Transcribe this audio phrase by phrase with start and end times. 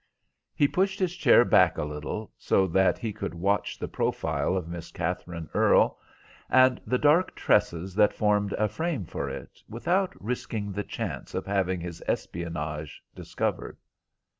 [0.55, 4.67] He pushed his chair back a little, so that he could watch the profile of
[4.67, 5.99] Miss Katherine Earle,
[6.49, 11.45] and the dark tresses that formed a frame for it, without risking the chance of
[11.45, 13.77] having his espionage discovered.